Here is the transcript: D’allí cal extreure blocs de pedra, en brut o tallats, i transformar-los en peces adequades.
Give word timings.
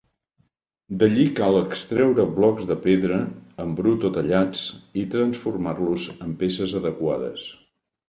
D’allí 1.03 1.25
cal 1.39 1.57
extreure 1.59 2.25
blocs 2.39 2.65
de 2.73 2.79
pedra, 2.87 3.21
en 3.67 3.77
brut 3.83 4.09
o 4.11 4.13
tallats, 4.19 4.67
i 5.05 5.07
transformar-los 5.15 6.13
en 6.19 6.37
peces 6.45 6.79
adequades. 6.85 7.51